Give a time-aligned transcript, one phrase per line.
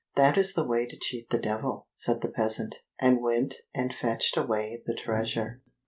[0.15, 4.35] "That is the way to cheat the Devil," said the peasant, and went and fetched
[4.35, 5.61] away the treasure.